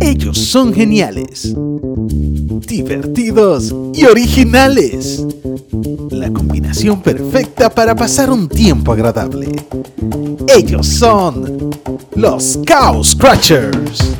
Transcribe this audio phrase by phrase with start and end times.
[0.00, 1.54] Ellos son geniales,
[2.66, 5.24] divertidos y originales.
[6.10, 9.52] La combinación perfecta para pasar un tiempo agradable.
[10.48, 11.70] Ellos son
[12.16, 14.16] los Cow Scratchers.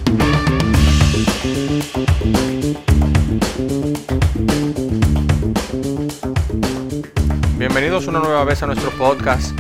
[7.59, 9.59] Bienvenidos una nueva vez a nuestro podcast.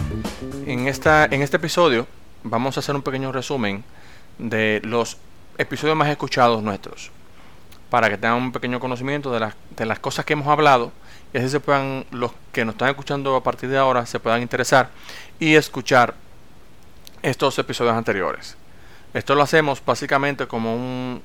[0.67, 2.07] En, esta, en este episodio
[2.45, 3.83] vamos a hacer un pequeño resumen
[4.39, 5.19] de los
[5.59, 7.11] episodios más escuchados nuestros.
[7.91, 10.93] Para que tengan un pequeño conocimiento de las, de las cosas que hemos hablado
[11.33, 14.43] y así se puedan, los que nos están escuchando a partir de ahora, se puedan
[14.43, 14.91] interesar
[15.39, 16.15] y escuchar
[17.23, 18.57] estos episodios anteriores.
[19.13, 21.23] Esto lo hacemos básicamente como un,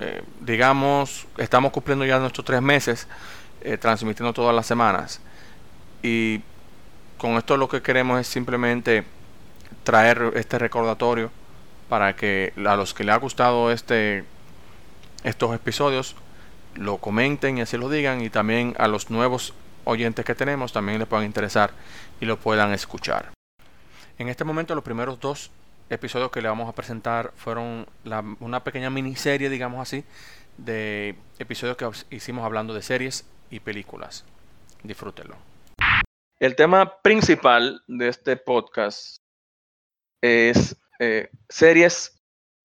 [0.00, 3.06] eh, digamos, estamos cumpliendo ya nuestros tres meses
[3.60, 5.20] eh, transmitiendo todas las semanas.
[6.02, 6.40] Y
[7.18, 9.04] con esto lo que queremos es simplemente
[9.84, 11.30] traer este recordatorio
[11.88, 14.24] para que a los que les ha gustado este
[15.22, 16.16] estos episodios
[16.74, 19.54] lo comenten y así lo digan y también a los nuevos
[19.84, 21.72] oyentes que tenemos también les puedan interesar
[22.20, 23.30] y lo puedan escuchar.
[24.18, 25.50] En este momento los primeros dos
[25.90, 27.86] episodios que le vamos a presentar fueron
[28.40, 30.04] una pequeña miniserie, digamos así,
[30.56, 34.24] de episodios que hicimos hablando de series y películas.
[34.82, 35.36] Disfrútenlo.
[36.38, 39.18] El tema principal de este podcast
[40.20, 42.20] es eh, series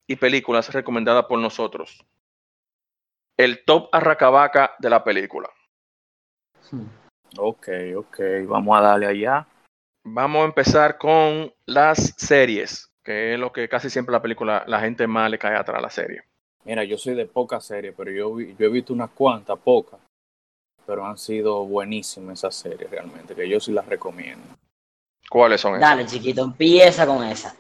[0.08, 2.05] y películas recomendadas por nosotros.
[3.38, 5.49] El top arracabaca de la película.
[6.71, 6.88] Hmm.
[7.38, 9.47] Ok, ok, vamos a darle allá.
[10.03, 14.80] Vamos a empezar con las series, que es lo que casi siempre la película, la
[14.80, 16.23] gente más le cae atrás a la serie.
[16.66, 19.99] Mira, yo soy de pocas series, pero yo, yo he visto unas cuantas, pocas,
[20.86, 24.45] pero han sido buenísimas esas series realmente, que yo sí las recomiendo.
[25.30, 25.89] ¿Cuáles son esas?
[25.89, 27.55] Dale, chiquito, empieza con esa.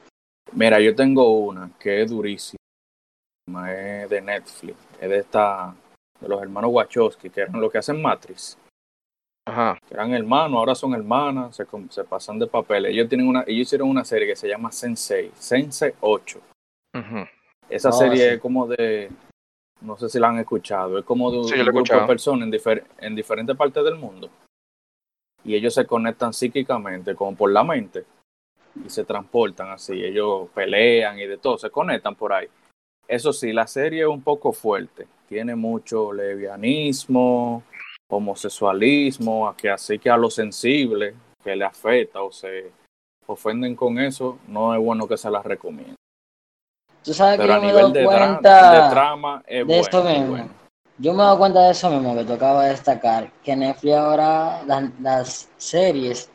[0.53, 2.57] Mira, yo tengo una que es durísima,
[3.71, 5.75] es de Netflix, es de esta,
[6.19, 8.57] de los hermanos Wachowski, que eran los que hacen Matrix.
[9.45, 9.79] Ajá.
[9.87, 12.85] Que eran hermanos, ahora son hermanas, se, se pasan de papel.
[12.87, 16.41] Ellos tienen una, ellos hicieron una serie que se llama Sensei, Sensei 8.
[17.69, 19.09] Esa serie es como de,
[19.81, 23.15] no sé si la han escuchado, es como de un, grupo de personas en, en
[23.15, 24.29] diferentes partes del mundo.
[25.43, 28.05] Y ellos se conectan psíquicamente, como por la mente
[28.85, 32.47] y se transportan así, ellos pelean y de todo, se conectan por ahí.
[33.07, 37.63] Eso sí, la serie es un poco fuerte, tiene mucho levianismo,
[38.09, 42.71] homosexualismo, que así que a lo sensible que le afecta o se
[43.25, 45.95] ofenden con eso, no es bueno que se las recomiende.
[47.03, 50.49] Tú sabes Pero que yo a nivel de, cuenta de trama es de esto mismo.
[50.97, 54.63] Yo me he dado cuenta de eso mismo que tocaba destacar, que Netflix ahora
[54.99, 56.29] las, series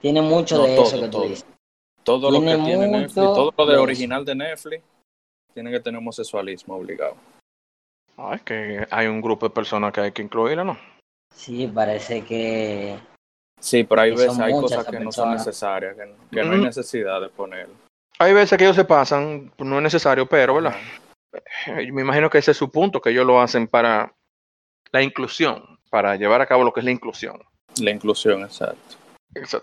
[0.00, 1.46] tienen mucho de eso que tú dices.
[2.04, 4.82] Todo lo que tiene Netflix, todo lo de original de Netflix,
[5.54, 7.16] tiene que tener homosexualismo obligado.
[8.16, 10.78] Ah, es que hay un grupo de personas que hay que incluir, ¿no?
[11.34, 12.98] Sí, parece que.
[13.58, 15.96] Sí, pero hay veces hay cosas que no son necesarias,
[16.30, 17.68] que, no hay necesidad de poner.
[18.18, 20.76] Hay veces que ellos se pasan, no es necesario, pero, ¿verdad?
[21.66, 24.14] Me imagino que ese es su punto, que ellos lo hacen para
[24.90, 27.40] la inclusión, para llevar a cabo lo que es la inclusión.
[27.80, 28.96] La inclusión, exacto.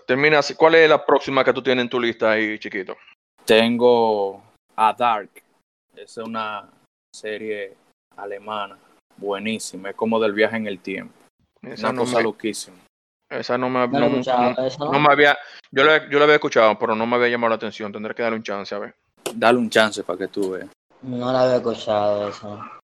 [0.06, 0.54] Termina así.
[0.54, 2.96] ¿Cuál es la próxima que tú tienes en tu lista ahí, chiquito?
[3.44, 4.42] Tengo
[4.76, 5.30] a Dark.
[5.94, 6.68] Es una
[7.14, 7.76] serie
[8.16, 8.78] alemana.
[9.16, 9.90] Buenísima.
[9.90, 11.14] Es como del viaje en el tiempo.
[11.62, 12.22] Esa una cosa me...
[12.24, 12.76] loquísima.
[13.28, 15.38] Esa no me, no, no, me había.
[15.70, 17.92] Yo la, yo la había escuchado, pero no me había llamado la atención.
[17.92, 18.94] Tendré que darle un chance, a ver.
[19.34, 20.68] Dale un chance para que tú veas.
[21.02, 22.80] No la había escuchado esa.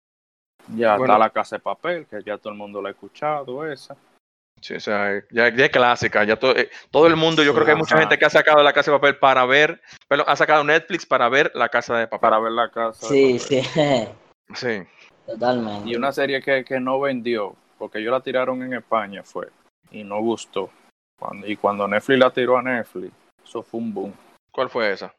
[0.76, 3.96] Ya está la casa de papel, que ya todo el mundo la ha escuchado, esa.
[4.60, 7.72] Sí, o sea, ya, es clásica, ya todo, eh, todo el mundo, yo creo que
[7.72, 10.64] hay mucha gente que ha sacado la casa de papel para ver, pero ha sacado
[10.64, 12.20] Netflix para ver la casa de papel.
[12.20, 13.06] Para ver la casa.
[13.06, 13.62] Sí, sí.
[14.54, 14.80] Sí.
[15.26, 15.90] Totalmente.
[15.90, 19.48] Y una serie que, que no vendió, porque ellos la tiraron en España fue,
[19.90, 20.70] y no gustó.
[21.18, 23.12] Cuando, y cuando Netflix la tiró a Netflix,
[23.44, 24.14] eso fue un boom.
[24.52, 25.12] ¿Cuál fue esa?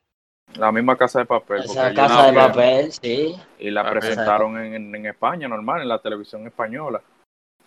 [0.53, 1.61] La misma casa de papel.
[1.65, 3.35] Esa casa de papel, sí.
[3.59, 7.01] Y la presentaron en, en España, normal, en la televisión española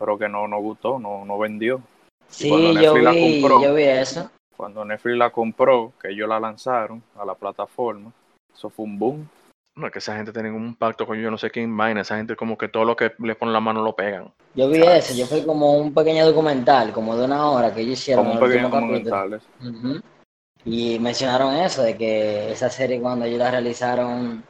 [0.00, 1.82] pero que no nos gustó, no, no vendió.
[2.26, 4.30] Sí, yo vi, la compró, yo vi eso.
[4.56, 8.10] Cuando Netflix la compró, que ellos la lanzaron a la plataforma,
[8.52, 9.28] eso fue un boom.
[9.76, 12.16] No, es que esa gente tiene un pacto con yo no sé quién vaina, esa
[12.16, 14.32] gente como que todo lo que le ponen la mano lo pegan.
[14.54, 17.98] Yo vi eso, yo fui como un pequeño documental, como de una hora que ellos
[17.98, 18.24] hicieron.
[18.24, 19.40] Como un pequeño documental.
[20.64, 24.42] Y mencionaron eso, de que esa serie cuando ellos la realizaron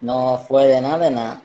[0.00, 1.42] no fue de nada, de nada.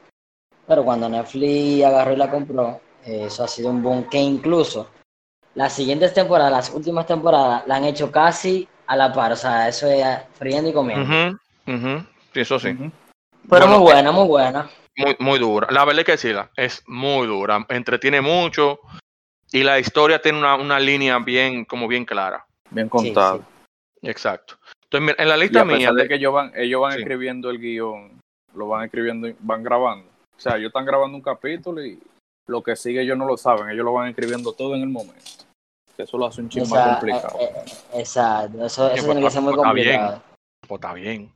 [0.66, 2.80] Pero cuando Netflix agarró y la compró,
[3.10, 4.90] eso ha sido un boom que incluso
[5.56, 9.32] las siguientes temporadas, las últimas temporadas, la han hecho casi a la par.
[9.32, 11.38] O sea, eso es friendo y comiendo.
[12.34, 12.76] Sí, eso sí.
[13.50, 14.70] Pero muy buena, muy buena.
[14.96, 15.68] Muy, muy dura.
[15.72, 17.66] La verdad es que sí, es muy dura.
[17.70, 18.80] Entretiene mucho
[19.52, 22.46] y la historia tiene una, una línea bien, como bien clara.
[22.70, 23.40] Bien contada.
[24.02, 24.56] Exacto.
[24.84, 25.92] Entonces, en la lista mía.
[25.92, 28.20] De que ellos van, ellos van escribiendo el guion,
[28.54, 30.08] lo van escribiendo, van grabando.
[30.36, 32.00] O sea, ellos están grabando un capítulo y
[32.50, 35.24] lo que sigue ellos no lo saben, ellos lo van escribiendo todo en el momento.
[35.98, 37.38] Eso lo hace un chingo más complicado.
[37.40, 40.22] Eh, eh, exacto, eso, eso tiene que ser muy complicado.
[40.68, 41.34] Pues está bien.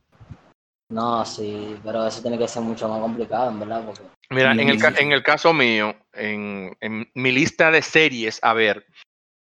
[0.90, 3.84] No, sí, pero eso tiene que ser mucho más complicado, en verdad.
[4.30, 8.86] Mira, en el, en el caso mío, en, en mi lista de series, a ver,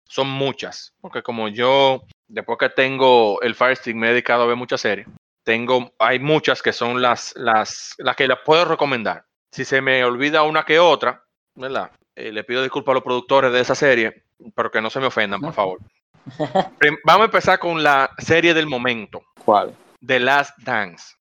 [0.08, 4.46] son muchas, porque como yo, después que tengo el Fire Stick, me he dedicado a
[4.46, 5.06] ver muchas series.
[5.44, 9.24] Tengo, hay muchas que son las, las, las que las puedo recomendar.
[9.52, 11.90] Si se me olvida una que otra, ¿verdad?
[12.14, 15.06] Eh, le pido disculpas a los productores de esa serie, pero que no se me
[15.06, 15.80] ofendan, por favor.
[17.04, 19.22] Vamos a empezar con la serie del momento.
[19.44, 19.74] ¿Cuál?
[20.04, 21.14] The Last Dance.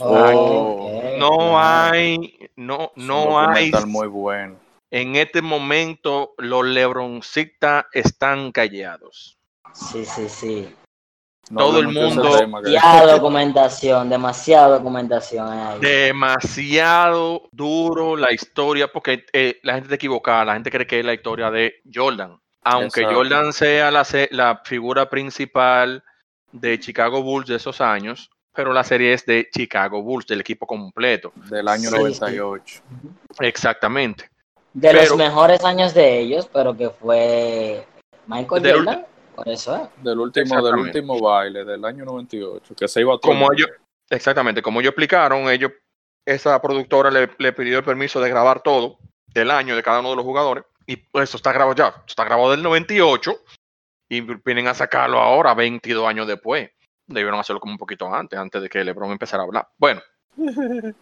[0.00, 3.72] Oh, no hay, no, no hay.
[3.86, 4.56] muy bueno.
[4.90, 9.38] En este momento los Lebroncitas están callados.
[9.72, 10.74] Sí, sí, sí.
[11.54, 12.36] Todo el mundo.
[12.36, 15.80] Demasiada documentación, demasiada documentación.
[15.80, 21.06] Demasiado duro la historia, porque eh, la gente está equivocada, la gente cree que es
[21.06, 22.38] la historia de Jordan.
[22.64, 26.02] Aunque Jordan sea la, la figura principal
[26.50, 30.66] de Chicago Bulls de esos años, pero la serie es de Chicago Bulls, del equipo
[30.66, 31.32] completo.
[31.48, 32.80] Del año 98.
[33.40, 34.28] Exactamente.
[34.72, 37.86] De los mejores años de ellos, pero que fue
[38.26, 39.06] Michael Jordan.
[39.44, 43.68] Eso Del último, del último baile del año 98, que se iba a Como ellos,
[44.08, 45.72] exactamente, como ellos explicaron, ellos,
[46.24, 50.16] esa productora le, pidió el permiso de grabar todo del año de cada uno de
[50.16, 50.64] los jugadores.
[50.86, 53.34] Y pues eso está grabado ya, está grabado del 98
[54.08, 56.70] y vienen a sacarlo ahora, 22 años después.
[57.06, 59.68] Debieron hacerlo como un poquito antes, antes de que LeBron empezara a hablar.
[59.76, 60.00] Bueno,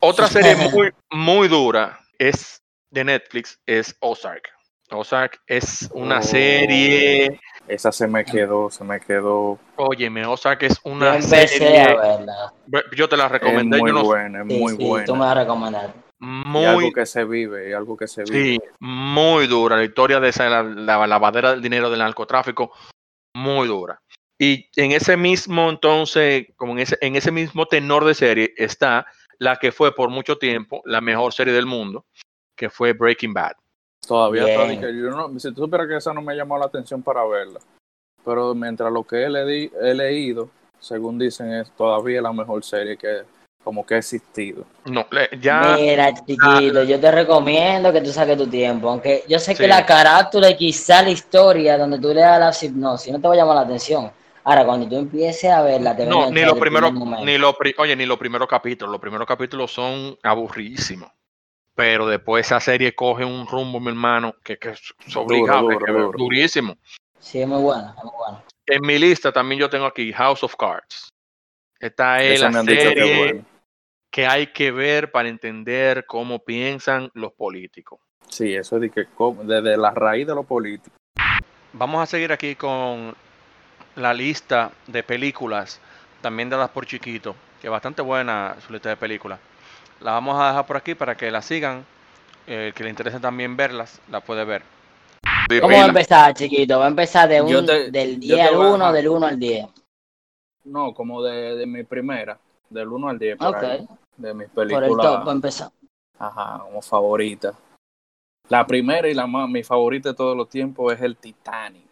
[0.00, 4.48] otra serie muy, muy dura es de Netflix, es Ozark.
[4.90, 6.22] Ozark es una oh.
[6.22, 7.40] serie.
[7.68, 9.58] Esa se me quedó, se me quedó.
[9.76, 11.96] Óyeme, Ozark es una serie.
[12.96, 13.76] Yo te la recomendé.
[13.76, 15.04] Es muy buena, es muy buena.
[15.04, 16.08] Tú me la recomendaste.
[16.20, 18.36] Muy, algo que se vive, y algo que se vive.
[18.36, 19.76] Sí, muy dura.
[19.76, 22.72] La historia de esa, la, lavadera del dinero del narcotráfico,
[23.34, 24.00] muy dura.
[24.36, 29.06] Y en ese mismo, entonces, como en ese, en ese mismo tenor de serie, está
[29.38, 32.06] la que fue por mucho tiempo la mejor serie del mundo,
[32.56, 33.52] que fue Breaking Bad.
[34.08, 37.22] Todavía está, yo no, si tú supieras que esa no me llamó la atención para
[37.26, 37.60] verla,
[38.24, 40.48] pero mientras lo que he, he leído,
[40.80, 43.24] según dicen, es todavía la mejor serie que
[43.62, 44.64] como que ha existido.
[44.86, 45.06] No,
[45.42, 45.76] ya.
[45.76, 49.84] Mira, chiquito, yo te recomiendo que tú saques tu tiempo, aunque yo sé que la
[49.84, 53.36] carátula y quizá la historia donde tú le das la hipnosis no te va a
[53.36, 54.10] llamar la atención.
[54.44, 58.06] Ahora, cuando tú empieces a verla, te No, ni lo primero, ni lo, oye, ni
[58.06, 58.90] los primeros capítulos.
[58.90, 61.10] Los primeros capítulos son aburridísimos
[61.78, 65.68] pero después esa serie coge un rumbo, mi hermano, que, que es obligado,
[66.10, 66.76] durísimo.
[67.20, 68.42] Sí, es muy buena, muy buena.
[68.66, 71.08] En mi lista también yo tengo aquí House of Cards.
[71.78, 73.44] Esta es la serie
[74.10, 78.00] que, hay que ver para entender cómo piensan los políticos.
[78.28, 79.06] Sí, eso es que
[79.44, 80.98] desde la raíz de los políticos.
[81.74, 83.14] Vamos a seguir aquí con
[83.94, 85.80] la lista de películas,
[86.22, 89.38] también dadas por Chiquito, que es bastante buena su lista de películas.
[90.00, 91.84] La vamos a dejar por aquí para que la sigan.
[92.46, 94.62] El que le interese también verlas, la puede ver.
[95.60, 96.78] ¿Cómo va a empezar, chiquito?
[96.78, 99.66] Va a empezar de un, del 10 al 1, del 1 al 10.
[100.64, 102.38] No, como de, de mi primera,
[102.70, 103.38] del 1 al 10.
[103.40, 103.62] Ok.
[104.16, 104.88] de mis películas.
[104.88, 105.70] Por el top, va a empezar.
[106.18, 107.54] Ajá, como favorita.
[108.48, 111.86] La primera y la más, mi favorita de todos los tiempos es el Titanic.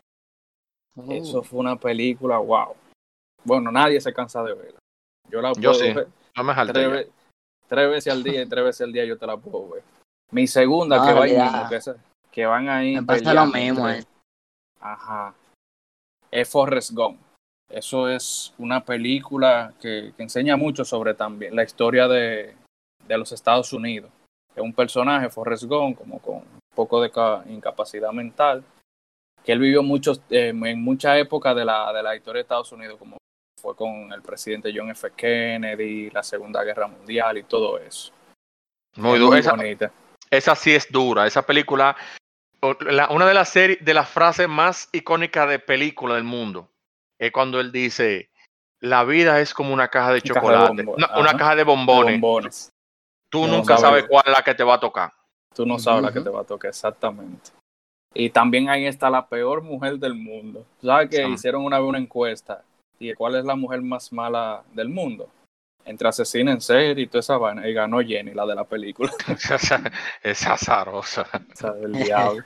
[0.95, 1.13] Uh.
[1.13, 2.75] Eso fue una película, wow.
[3.45, 4.79] Bueno, nadie se cansa de verla.
[5.29, 5.93] Yo la puedo sí.
[5.93, 6.09] ver.
[6.35, 7.09] No me tres
[7.69, 9.83] veces al día y tres veces al día yo te la puedo ver.
[10.31, 11.37] Mi segunda, que, va ahí
[12.31, 12.97] que, van ahí.
[12.97, 14.05] Me pasa lo mismo, eh.
[14.81, 15.35] Ajá.
[16.31, 17.21] Es Forrest Gump.
[17.69, 22.55] Eso es una película que, enseña mucho sobre también la historia de,
[23.07, 24.11] de, los Estados Unidos.
[24.55, 27.11] Es un personaje, Forrest Gump, como con un poco de
[27.49, 28.65] incapacidad mental,
[29.45, 32.73] que él vivió muchos, eh, en mucha época de la, de la historia de Estados
[32.73, 33.17] Unidos, como
[33.67, 35.11] fue con el presidente John F.
[35.17, 38.13] Kennedy, la Segunda Guerra Mundial y todo eso.
[38.95, 39.41] Muy, dura.
[39.41, 39.57] Esa,
[40.31, 41.27] esa sí es dura.
[41.27, 41.97] Esa película,
[43.11, 46.69] una de las series, de las frases más icónicas de película del mundo,
[47.19, 48.31] es cuando él dice,
[48.81, 50.85] la vida es como una caja de chocolate,
[51.17, 52.73] una caja de bombones.
[53.29, 55.13] Tú nunca sabes cuál es la que te va a tocar.
[55.53, 57.51] Tú no sabes la que te va a tocar, exactamente.
[58.15, 60.65] Y también ahí está la peor mujer del mundo.
[60.81, 62.63] ¿Sabes que hicieron una vez una encuesta
[62.99, 65.29] y cuál es la mujer más mala del mundo.
[65.85, 69.13] entre asesina en serie y toda esa vaina, y ganó Jenny, la de la película.
[70.23, 71.27] es azarosa.
[71.81, 72.43] del diablo.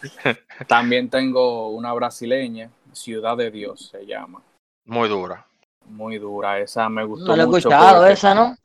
[0.66, 4.42] También tengo una brasileña, Ciudad de Dios se llama.
[4.84, 5.46] Muy dura.
[5.86, 7.28] Muy dura, esa me gustó.
[7.28, 8.56] No la he escuchado, esa, ¿no?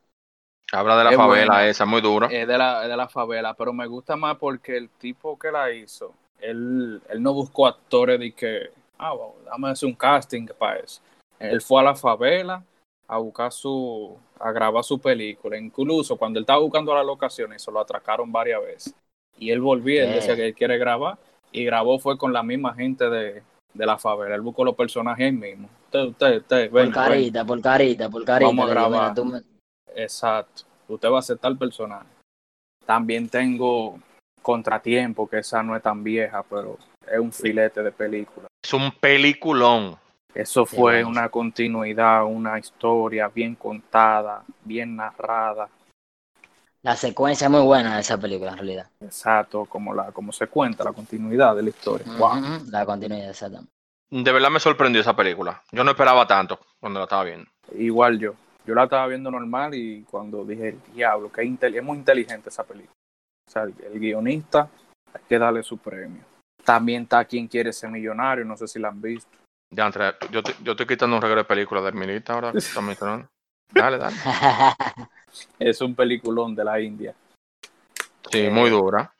[0.72, 2.26] Habla de la favela, esa, muy dura.
[2.26, 5.70] Es de, la, de la favela, pero me gusta más porque el tipo que la
[5.70, 10.80] hizo, él, él no buscó actores de que, ah, bueno, dame hacer un casting para
[10.80, 11.00] eso.
[11.38, 12.62] Él fue a la favela
[13.08, 15.56] a buscar su, a grabar su película.
[15.56, 18.94] Incluso cuando él estaba buscando las locaciones, se lo atracaron varias veces.
[19.38, 21.18] Y él volvía, él decía que él quiere grabar,
[21.52, 23.42] y grabó fue con la misma gente de,
[23.74, 24.34] de la favela.
[24.34, 25.68] Él buscó los personajes él mismo.
[25.84, 28.46] Usted, usted, usted, por carita, por carita, por carita.
[28.46, 29.14] Vamos a grabar.
[29.94, 30.62] Exacto.
[30.88, 32.06] Usted va a aceptar el personaje.
[32.84, 33.98] También tengo
[34.46, 36.78] Contratiempo, que esa no es tan vieja, pero
[37.10, 38.46] es un filete de película.
[38.62, 39.96] Es un peliculón.
[40.36, 45.66] Eso fue una continuidad, una historia bien contada, bien narrada.
[46.82, 48.90] La secuencia es muy buena de esa película, en realidad.
[49.00, 52.06] Exacto, como, la, como se cuenta, la continuidad de la historia.
[52.70, 53.64] La continuidad, exacto.
[54.10, 55.62] De verdad me sorprendió esa película.
[55.72, 57.50] Yo no esperaba tanto cuando la estaba viendo.
[57.74, 58.34] Igual yo.
[58.66, 62.62] Yo la estaba viendo normal y cuando dije, el diablo, que es muy inteligente esa
[62.62, 62.92] película.
[63.48, 64.68] O sea, el guionista,
[65.14, 66.22] hay que darle su premio.
[66.62, 69.30] También está Quien quiere ser millonario, no sé si la han visto.
[69.70, 69.90] Ya,
[70.30, 72.52] yo, yo estoy quitando un regalo de película de Milita ahora
[73.72, 74.16] Dale, dale.
[75.58, 77.14] es un peliculón de la India.
[78.30, 79.12] Sí, muy dura.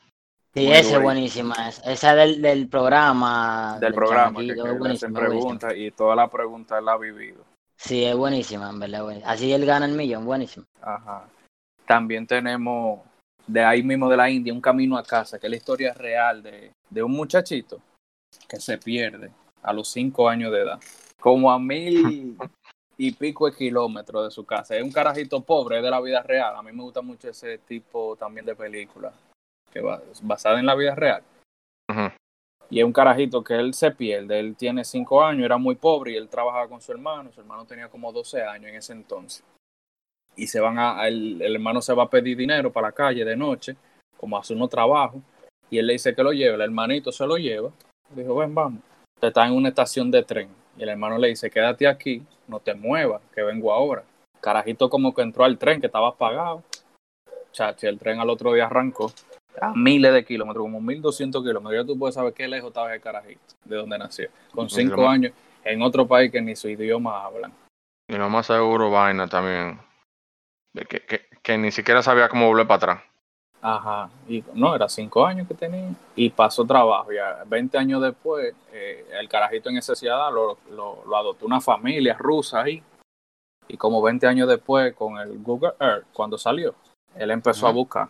[0.54, 1.54] Sí, esa es buenísima.
[1.84, 3.76] Esa del, del programa.
[3.80, 7.44] Del, programa, que, que preguntas y toda la pregunta la ha vivido.
[7.76, 9.20] Sí, es buenísima, en verdad.
[9.24, 10.64] Así él gana el millón, buenísimo.
[10.80, 11.28] Ajá.
[11.84, 13.00] También tenemos
[13.46, 16.42] de ahí mismo de la India un camino a casa, que es la historia real
[16.42, 17.80] de, de un muchachito
[18.48, 19.30] que se pierde
[19.66, 20.80] a los cinco años de edad,
[21.20, 22.38] como a mil
[22.96, 24.76] y pico de kilómetros de su casa.
[24.76, 26.54] Es un carajito pobre, es de la vida real.
[26.56, 29.12] A mí me gusta mucho ese tipo también de película,
[29.73, 31.23] que va basada en la vida real.
[32.70, 34.38] Y es un carajito que él se pierde.
[34.38, 37.32] Él tiene cinco años, era muy pobre y él trabajaba con su hermano.
[37.32, 39.44] Su hermano tenía como 12 años en ese entonces.
[40.37, 43.25] Y se van a, el, el hermano se va a pedir dinero para la calle
[43.25, 43.76] de noche,
[44.16, 45.20] como hace uno trabajo.
[45.70, 46.54] Y él le dice que lo lleve.
[46.54, 47.70] El hermanito se lo lleva.
[48.14, 48.82] Dijo, ven, vamos
[49.20, 52.75] está en una estación de tren y el hermano le dice, quédate aquí, no te
[52.75, 54.04] muevas, que vengo ahora.
[54.40, 56.62] Carajito como que entró al tren que estaba apagado.
[57.52, 59.11] Chachi, el tren al otro día arrancó
[59.61, 61.82] a miles de kilómetros, como 1200 kilómetros.
[61.82, 64.28] Ya tú puedes saber qué lejos estaba el carajito, de donde nació.
[64.52, 65.32] Con cinco años
[65.64, 67.52] en otro país que ni su idioma hablan.
[68.08, 69.80] Y lo más seguro, vaina también.
[70.88, 73.02] Que, que, que ni siquiera sabía cómo volver para atrás.
[73.62, 77.10] Ajá, y no, era cinco años que tenía y pasó trabajo.
[77.12, 82.16] Ya 20 años después, eh, el carajito en necesidad lo, lo, lo, adoptó una familia
[82.18, 82.82] rusa ahí.
[83.68, 86.75] Y como 20 años después, con el Google Earth, cuando salió,
[87.16, 88.08] él empezó a buscar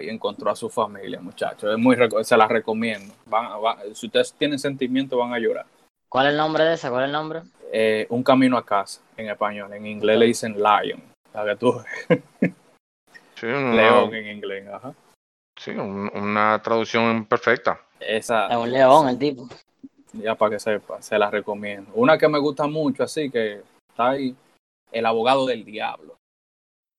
[0.00, 1.72] y encontró a su familia, muchachos.
[1.72, 3.14] Es muy, se la recomiendo.
[3.26, 3.48] Van,
[3.94, 5.66] si ustedes tienen sentimiento, van a llorar.
[6.08, 6.90] ¿Cuál es el nombre de esa?
[6.90, 7.42] ¿Cuál es el nombre?
[7.72, 9.72] Eh, un camino a casa, en español.
[9.72, 11.02] En inglés le dicen Lion.
[11.32, 11.80] La que tú.
[13.36, 14.94] Sí, león en inglés, ajá.
[15.58, 17.80] Sí, una traducción perfecta.
[18.00, 19.48] Esa, es un león el tipo.
[20.12, 21.90] Ya para que sepa, se la recomiendo.
[21.94, 24.34] Una que me gusta mucho, así que está ahí,
[24.90, 26.16] El abogado del diablo.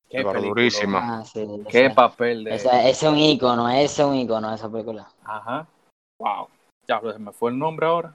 [0.10, 1.20] Qué durísima.
[1.20, 2.56] Ah, sí, Qué papel de.
[2.56, 5.08] Ese, es un icono, ese es un icono esa película.
[5.24, 5.68] Ajá.
[6.20, 6.48] Wow.
[6.88, 8.14] Ya, se me fue el nombre ahora.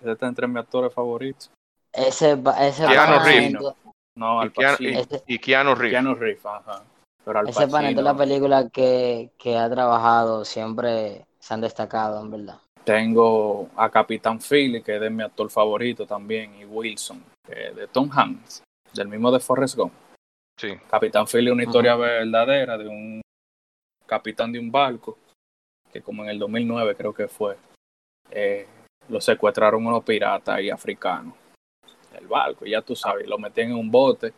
[0.00, 1.50] Ese está entre mis actores favoritos.
[1.92, 3.74] Ese, ese Keanu Reeves.
[4.16, 5.92] No, al y, y, Keanu Reeves.
[5.92, 6.82] Keanu Reeves, ajá.
[7.48, 12.60] Ese panel de la película que, que ha trabajado siempre se han destacado, en verdad.
[12.84, 17.88] Tengo a Capitán Philly, que es de mi actor favorito también, y Wilson, que de
[17.88, 19.92] Tom Hanks, del mismo de Forrest Gump.
[20.56, 20.68] Sí.
[20.88, 23.20] Capitán Philly es una historia verdadera de un
[24.06, 25.18] capitán de un barco,
[25.92, 27.56] que como en el 2009 creo que fue,
[28.30, 28.68] eh,
[29.08, 31.34] lo secuestraron unos piratas y africanos.
[32.16, 34.32] El barco, ya tú sabes, lo metían en un bote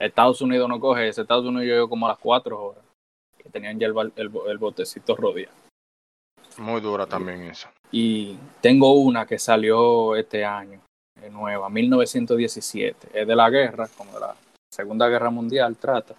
[0.00, 1.20] Estados Unidos no coge ese.
[1.20, 2.84] Estados Unidos llegó como a las cuatro horas.
[3.36, 5.54] Que tenían ya el, el, botecito rodeado.
[6.58, 7.68] Muy dura también eso.
[7.92, 10.80] Y tengo una que salió este año,
[11.30, 13.08] nueva, 1917.
[13.12, 14.34] Es de la guerra, como de la
[14.70, 16.14] Segunda Guerra Mundial trata.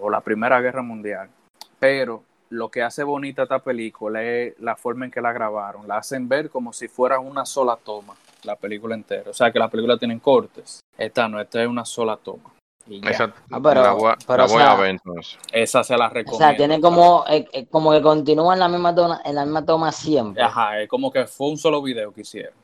[0.00, 1.30] O la Primera Guerra Mundial.
[1.78, 5.88] Pero lo que hace bonita esta película es la forma en que la grabaron.
[5.88, 9.30] La hacen ver como si fuera una sola toma la película entera.
[9.30, 10.80] O sea que la película tienen cortes.
[10.96, 12.52] Esta no, esta es una sola toma.
[12.88, 15.38] Esa, ah, pero, la, voy, a ver entonces.
[15.52, 16.34] Esa se la recomiendo.
[16.34, 19.44] O sea, tiene como, eh, eh, como que continúa en la misma toma, en la
[19.44, 20.42] misma toma siempre.
[20.42, 22.54] Ajá, es como que fue un solo video que hicieron.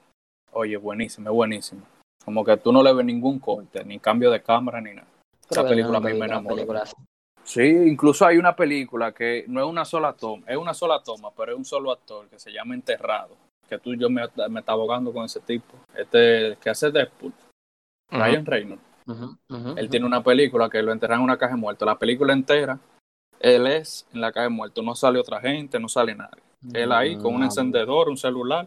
[0.53, 1.83] Oye, buenísimo, es buenísimo.
[2.25, 5.07] Como que tú no le ves ningún corte, ni cambio de cámara, ni nada.
[5.49, 6.83] Esa película a mí me enamoró.
[7.45, 11.31] Sí, incluso hay una película que no es una sola toma, es una sola toma,
[11.37, 13.37] pero es un solo actor que se llama Enterrado.
[13.69, 15.75] Que tú y yo me, me está abogando con ese tipo.
[15.95, 17.33] Este que hace Deadpool,
[18.11, 18.83] Ryan Reynolds.
[19.77, 21.87] él tiene una película que lo enterran en una caja de muertos.
[21.87, 22.79] La película entera,
[23.41, 24.85] él es en la caja de muertos.
[24.85, 26.43] No sale otra gente, no sale nadie.
[26.73, 28.67] Él ahí con un encendedor, un celular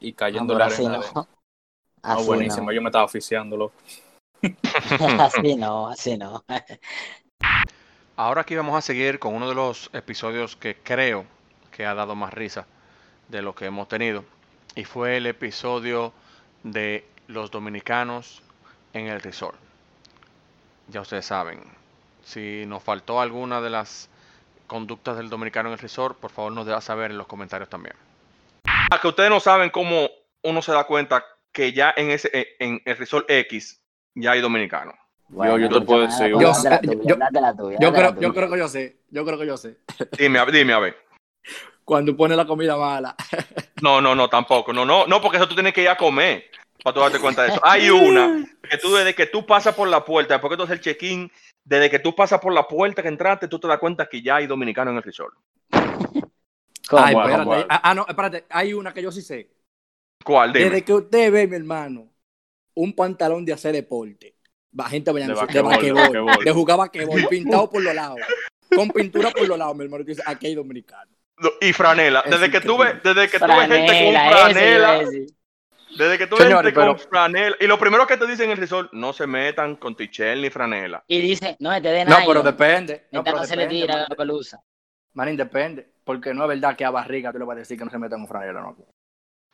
[0.00, 1.00] y cayendo la arena.
[1.14, 2.24] No.
[2.24, 3.72] buenísimo, yo me estaba oficiándolo.
[5.18, 6.44] así no, así no.
[8.16, 11.24] Ahora aquí vamos a seguir con uno de los episodios que creo
[11.72, 12.66] que ha dado más risa
[13.28, 14.24] de lo que hemos tenido.
[14.74, 16.12] Y fue el episodio
[16.62, 18.42] de los dominicanos
[18.92, 19.58] en el resort.
[20.88, 21.62] Ya ustedes saben,
[22.24, 24.10] si nos faltó alguna de las
[24.66, 27.94] conductas del dominicano en el resort, por favor nos deja saber en los comentarios también.
[28.90, 30.08] A que ustedes no saben cómo
[30.42, 33.80] uno se da cuenta que ya en ese en el resort X
[34.14, 34.96] ya hay dominicanos
[35.30, 36.28] yo, te puedo decir.
[36.28, 36.52] Yo,
[37.80, 38.96] yo, creo, yo creo que yo sé.
[39.10, 39.78] Yo creo que yo sé.
[40.18, 40.96] Dime, dime a ver.
[41.84, 43.14] Cuando pone la comida mala.
[43.82, 44.72] No, no, no, tampoco.
[44.72, 46.46] No, no, no, porque eso tú tienes que ir a comer
[46.82, 47.60] para tú darte cuenta de eso.
[47.62, 50.76] Hay una que tú desde que tú pasas por la puerta, después que tú haces
[50.76, 51.30] el check-in,
[51.64, 54.36] desde que tú pasas por la puerta que entraste, tú te das cuenta que ya
[54.36, 55.34] hay dominicano en el resort.
[56.90, 57.66] Ay, espérate.
[57.68, 58.46] Ah, ah, no, espérate.
[58.50, 59.50] Hay una que yo sí sé.
[60.24, 60.52] ¿Cuál?
[60.52, 62.08] Desde que usted ve, mi hermano,
[62.74, 64.34] un pantalón de hacer deporte
[64.78, 68.18] va gente de, de basquetbol, de jugar basquetbol, pintado por los lados,
[68.74, 71.13] con pintura por los lados, mi hermano, dice, aquí hay dominicano.
[71.60, 74.98] Y franela, desde que, tuve, desde que tuve gente con franela,
[75.96, 78.92] desde que tuve gente con franela, y lo primero que te dicen en el resort,
[78.92, 81.02] no se metan con tichel ni franela.
[81.08, 83.08] Y dice, no, te den No, pero depende.
[83.10, 84.60] No, pero no se le tira la pelusa.
[85.14, 87.84] Man, depende, porque no es verdad que a barriga tú le vas a decir que
[87.84, 88.76] no se metan con franela, no.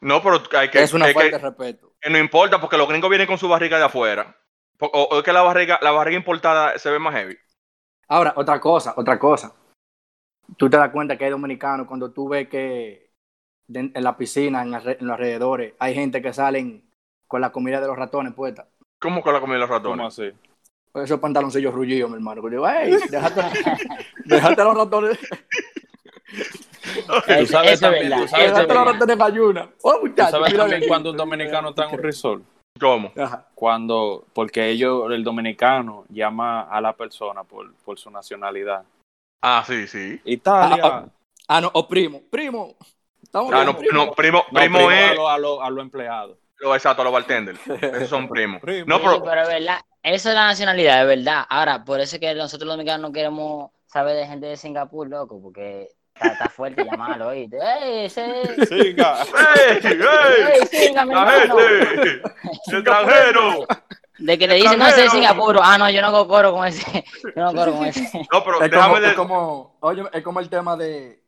[0.00, 0.82] No, pero hay que...
[0.82, 1.94] Es una falta de respeto.
[2.00, 4.36] Que no importa, porque los gringos vienen con su barriga de afuera.
[4.80, 7.36] O, es que la barriga, la barriga importada se ve más heavy.
[8.08, 9.54] Ahora, otra cosa, otra cosa.
[10.56, 13.10] Tú te das cuenta que hay dominicanos cuando tú ves que
[13.72, 16.82] en la piscina, en, los alrededores, hay gente que salen
[17.26, 18.66] con la comida de los ratones puesta.
[18.98, 19.96] ¿Cómo con la comida de los ratones?
[19.96, 20.30] ¿Cómo así?
[20.92, 22.42] Pues esos pantaloncillos rullidos, mi hermano.
[22.42, 23.42] Yo digo, hey, déjate,
[24.24, 25.18] déjate los ratones.
[27.38, 29.70] tú sabes también, tú sabes déjate los ratones en ayuna.
[29.82, 32.42] Oh, muchachos, ¿Tú sabes también cuando un dominicano está en un resort?
[32.78, 33.12] ¿Cómo?
[33.54, 38.84] Cuando, porque ellos, el dominicano, llama a la persona por, por su nacionalidad.
[39.40, 40.20] Ah, sí, sí.
[40.24, 40.82] Italia.
[40.82, 41.08] Ah, ah,
[41.48, 42.76] ah no, o primo, primo.
[43.22, 43.92] Estamos ah, no, primo.
[44.06, 45.18] no, primo, primo, es...
[45.18, 46.36] A los a lo empleados.
[46.60, 47.60] exacto, a los bartenders.
[47.66, 48.60] Esos son primos.
[48.86, 49.22] No, pero...
[49.22, 51.44] pero es verdad, eso es la nacionalidad, es verdad.
[51.48, 55.08] Ahora, por eso es que nosotros los dominicanos no queremos saber de gente de Singapur,
[55.08, 55.88] loco, porque
[56.20, 57.58] Está, fuerte llamarlo, oíste.
[57.58, 58.66] ¡Ey, ese!
[58.66, 59.22] ¡Singa!
[59.22, 60.68] ¡Ey, ey!
[60.72, 62.22] ey ¡La gente!
[62.66, 63.66] ¡Extranjero!
[64.18, 65.58] De que le dicen, no, ese es Singapur.
[65.62, 67.04] Ah, no, yo no coro con ese.
[67.34, 68.26] Yo no coro con ese.
[68.30, 71.22] No, pero es como, es como, oye, es como el tema de,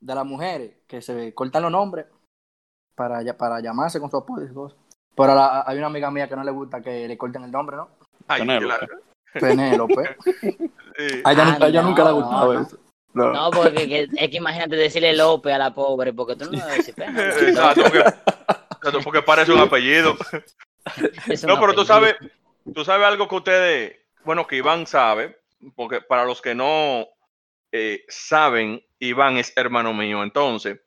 [0.00, 2.06] de las mujeres, que se cortan los nombres
[2.94, 4.72] para, para llamarse con su apodo
[5.16, 5.32] Pero
[5.66, 7.88] hay una amiga mía que no le gusta que le corten el nombre, ¿no?
[8.28, 8.86] Ay, Penélope.
[9.40, 10.16] Penélope.
[10.98, 11.22] Sí.
[11.24, 12.76] A ella, ella nunca le ha gustado eso.
[13.14, 16.94] No, porque es que imagínate decirle López a la pobre, porque tú no le decir
[16.98, 17.82] Exacto,
[18.80, 20.16] porque, porque parece un apellido.
[21.46, 22.16] no, pero tú sabes,
[22.74, 25.38] tú sabes algo que ustedes, bueno, que Iván sabe,
[25.74, 27.08] porque para los que no
[27.72, 30.78] eh, saben, Iván es hermano mío, entonces.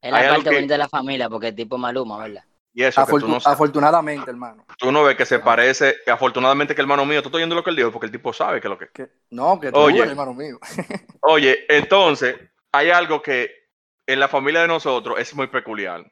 [0.00, 2.44] Es la parte bonita de la familia, porque es tipo Maluma, ¿verdad?
[2.76, 4.66] Y eso afortunadamente, hermano.
[4.76, 7.64] Tú no ves que se parece, afortunadamente que el hermano mío, tú estás oyendo lo
[7.64, 8.90] que él dijo, porque el tipo sabe que lo que.
[9.30, 10.58] no, que tú oye, el hermano mío.
[11.22, 12.36] oye, entonces,
[12.72, 13.50] hay algo que
[14.06, 16.04] en la familia de nosotros es muy peculiar.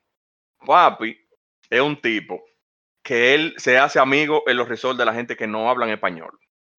[0.64, 1.14] Papi
[1.68, 2.42] es un tipo
[3.03, 6.33] que él se hace amigo en los resorts de la gente que no hablan español.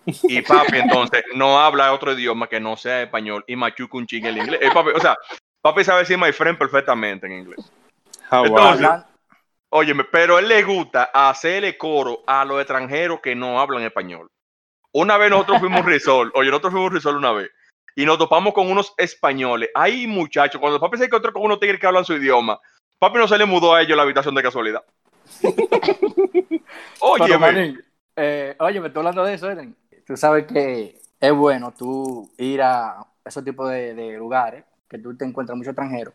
[0.03, 4.25] Y papi, entonces, no habla otro idioma que no sea español y machuca un ching
[4.25, 4.61] el inglés.
[4.63, 5.15] Eh, papi, o sea,
[5.61, 7.71] papi sabe decir my friend perfectamente en inglés.
[8.31, 8.89] Entonces,
[9.77, 14.31] Óyeme, pero él le gusta hacerle coro a los extranjeros que no hablan español.
[14.93, 17.51] Una vez nosotros fuimos un resort, oye, nosotros fuimos un resort una vez,
[17.93, 19.71] y nos topamos con unos españoles.
[19.75, 22.57] Ay, muchachos, cuando papi se encontró con unos tigres que hablan su idioma,
[22.99, 24.81] papi no se le mudó a ellos la habitación de casualidad.
[27.01, 27.77] Óyeme.
[28.15, 29.75] Eh, oye, me estoy hablando de eso, Eren.
[30.07, 35.17] Tú sabes que es bueno tú ir a esos tipos de, de lugares que tú
[35.17, 36.13] te encuentras muchos extranjeros,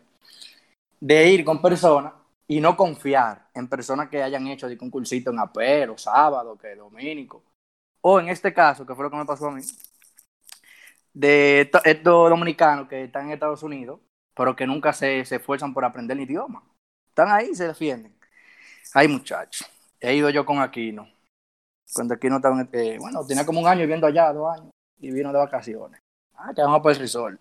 [0.99, 2.13] de ir con personas
[2.47, 6.75] y no confiar en personas que hayan hecho de un cursito en apero, sábado, que
[6.75, 7.43] dominico.
[8.01, 9.61] O en este caso, que fue lo que me pasó a mí,
[11.13, 13.99] de estos dominicanos que están en Estados Unidos,
[14.33, 16.63] pero que nunca se, se esfuerzan por aprender el idioma.
[17.09, 18.15] Están ahí se defienden.
[18.93, 21.07] Ay, muchachos, he ido yo con Aquino.
[21.93, 25.11] Cuando aquí no estaban, eh, bueno, tenía como un año viviendo allá, dos años, y
[25.11, 25.99] vino de vacaciones.
[26.35, 27.39] Ah, que vamos para el resort.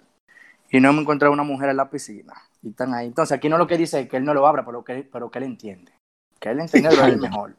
[0.70, 2.32] Y no me encontré una mujer en la piscina.
[2.62, 3.06] Y están ahí.
[3.06, 5.30] Entonces, aquí no lo que dice es que él no lo abra, pero que, pero
[5.30, 5.92] que él entiende.
[6.38, 7.54] Que él entiende lo es mejor.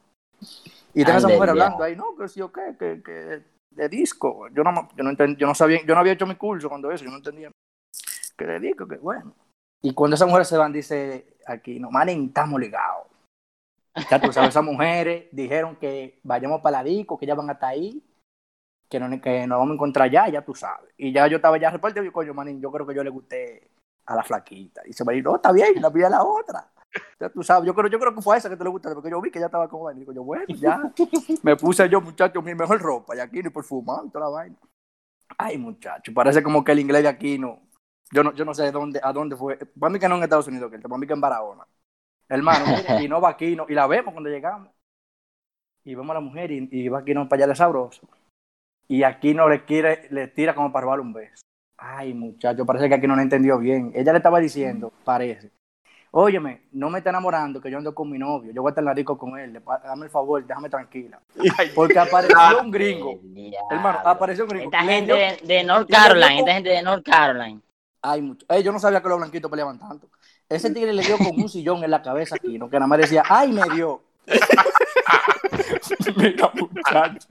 [0.94, 4.48] Y tengo esa mujer hablando ahí, no, que sí o qué, que, que de disco.
[4.48, 7.04] Yo no, yo no, yo no sabía, yo no había hecho mi curso cuando eso,
[7.04, 7.50] yo no entendía.
[8.36, 9.34] Que de disco, que bueno.
[9.82, 13.06] Y cuando esas mujeres se van, dice aquí, no, manen, estamos ligados.
[14.10, 17.68] Ya tú sabes, esas mujeres dijeron que vayamos para la disco, que ya van hasta
[17.68, 18.02] ahí,
[18.92, 20.92] que, no, que nos vamos a encontrar ya, ya tú sabes.
[20.98, 23.70] Y ya yo estaba ya repartido, y coño, manín, yo creo que yo le gusté
[24.04, 24.82] a la flaquita.
[24.84, 26.70] Y se me dijo, no, está bien, la pide a la otra.
[27.18, 28.92] Ya tú sabes, yo creo, yo creo que fue a esa que te le gusta,
[28.92, 30.00] porque yo vi que ya estaba como vaina.
[30.00, 30.92] Digo yo, bueno, ya.
[31.42, 34.56] Me puse yo, muchacho, mi mejor ropa, y aquí ni perfumado y toda la vaina.
[35.38, 37.60] Ay, muchacho, parece como que el inglés de aquí no.
[38.12, 39.56] Yo no, yo no sé dónde, a dónde fue.
[39.56, 41.66] Para mí que no en Estados Unidos, que para mí que en Barahona.
[42.28, 42.66] Hermano,
[43.00, 44.68] y no va aquí, no, y la vemos cuando llegamos.
[45.84, 48.06] Y vemos a la mujer y, y va aquí no para allá de sabroso.
[48.92, 51.42] Y aquí no le quiere, le tira como para robarle un beso.
[51.78, 53.90] Ay, muchacho, parece que aquí no lo entendió bien.
[53.94, 55.50] Ella le estaba diciendo, parece,
[56.10, 58.82] óyeme, no me está enamorando que yo ando con mi novio, yo voy a estar
[58.82, 61.18] en la disco con él, dame el favor, déjame tranquila.
[61.74, 63.18] Porque apareció un gringo,
[63.70, 64.64] hermano, apareció un gringo.
[64.66, 67.62] Esta gente de, North Carolina, esta gente de North Carolina.
[68.02, 68.44] Ay, mucho.
[68.62, 70.10] yo no sabía que los blanquitos peleaban tanto.
[70.50, 72.68] Ese tigre le dio con un sillón en la cabeza aquí, ¿no?
[72.68, 74.02] que nada más decía, ay, me dio.
[76.16, 77.28] Mira, muchacho.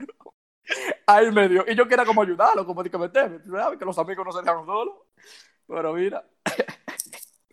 [1.06, 1.64] Ay, me dio.
[1.68, 3.40] Y yo quería como ayudarlo, como que meterme,
[3.78, 4.94] que los amigos no se dejaron solos.
[5.66, 6.24] Pero mira.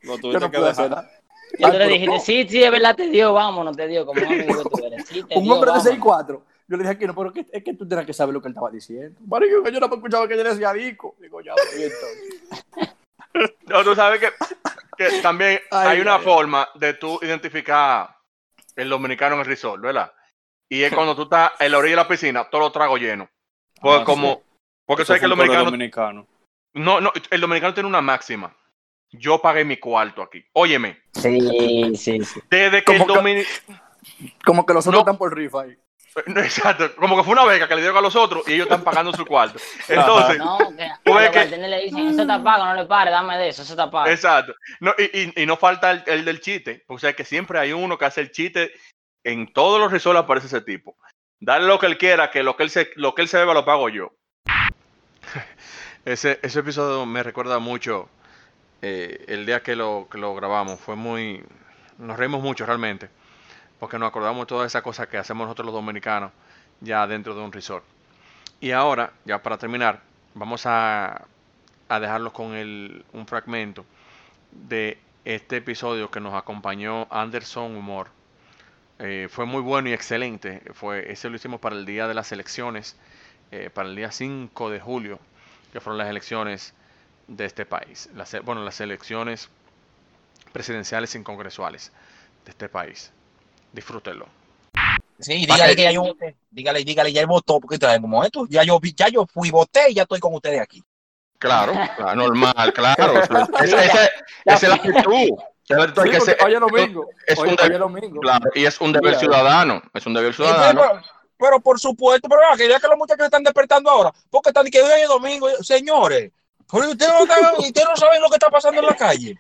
[0.04, 1.10] No tuviste que dejar.
[1.58, 4.28] Y tú le dijiste, sí, sí, es verdad, te dio, vámonos, te dio, como un
[4.28, 5.08] amigo que tú eres.
[5.08, 6.28] Sí, te un dio, hombre de 6'4".
[6.68, 8.54] Yo le dije aquí, no, pero es que tú tienes que saber lo que él
[8.54, 9.20] estaba diciendo.
[9.26, 11.16] Marico, que yo no me escuchaba que él decía disco.
[11.20, 12.96] Digo, ya, pero entonces.
[13.66, 14.30] No, tú sabes que,
[14.96, 18.16] que también hay una forma de tú identificar
[18.76, 20.12] el dominicano en el resort, ¿verdad?
[20.70, 23.28] Y es cuando tú estás en la orilla de la piscina, todo lo trago lleno.
[23.82, 24.40] Porque Ah, como, sí.
[24.86, 26.28] porque sabes que el dominicano, dominicano.
[26.74, 28.56] no, no, el dominicano tiene una máxima.
[29.12, 30.46] Yo pagué mi cuarto aquí.
[30.54, 32.40] Óyeme, Sí, sí, sí.
[32.50, 33.82] desde que el Como que- dominicano,
[34.46, 35.00] Como que los otros No.
[35.00, 35.76] están por rifa ahí.
[36.38, 38.84] exacto, como que fue una beca que le dieron a los otros y ellos están
[38.84, 39.60] pagando su cuarto.
[39.88, 40.70] Entonces, No, que
[41.50, 44.08] que- le dicen, eso está pago, no le pare, dame de eso, eso está pago.
[44.10, 44.54] Exacto.
[44.80, 46.84] No, y, y- y no falta el, el del chiste.
[46.88, 48.72] O sea que siempre hay uno que hace el chiste.
[49.24, 50.96] En todos los resorts aparece ese tipo.
[51.40, 53.54] Dale lo que él quiera, que lo que él se, lo que él se beba
[53.54, 54.14] lo pago yo.
[56.06, 58.10] Ese, ese episodio me recuerda mucho
[58.82, 60.80] eh, el día que lo, que lo grabamos.
[60.80, 61.44] Fue muy.
[61.98, 63.10] Nos reímos mucho realmente.
[63.80, 66.32] Porque nos acordamos de todas esas cosas que hacemos nosotros los dominicanos
[66.82, 67.84] ya dentro de un resort.
[68.60, 70.02] Y ahora, ya para terminar,
[70.34, 71.26] vamos a,
[71.90, 73.86] a dejarlos con el, un fragmento
[74.52, 78.10] de este episodio que nos acompañó Anderson Humor.
[79.00, 80.62] Eh, fue muy bueno y excelente.
[80.74, 82.96] Fue, ese lo hicimos para el día de las elecciones,
[83.52, 85.20] eh, para el día 5 de julio,
[85.72, 86.74] que fueron las elecciones
[87.28, 88.10] de este país.
[88.16, 89.50] Las, bueno, las elecciones
[90.52, 91.92] presidenciales y congresuales
[92.46, 93.12] de este país.
[93.72, 94.28] Disfrútenlo.
[95.20, 96.36] Sí, dígale que ya yo voté.
[96.50, 98.48] Dígale, dígale, ya él votó, porque trae como esto.
[98.50, 100.82] Ya yo, vi- ya yo fui, voté y ya estoy con ustedes aquí.
[101.38, 101.74] Claro,
[102.16, 103.22] normal, claro.
[103.62, 104.10] Esa
[104.46, 105.38] es la actitud,
[105.74, 107.10] hay Sí, que porque ser- hoy es domingo.
[107.28, 108.20] es Hoy, un hoy de- es domingo.
[108.22, 109.20] Claro, y es un deber Mira.
[109.20, 109.82] ciudadano.
[109.94, 110.82] Es un deber ciudadano.
[110.82, 111.02] pero,
[111.38, 114.82] pero por supuesto, pero que ya que los muchachos están despertando ahora, porque están que
[114.82, 116.32] hoy es domingo, señores.
[116.72, 117.20] Pero ustedes no,
[117.58, 119.36] ustedes no saben lo que está pasando en la calle.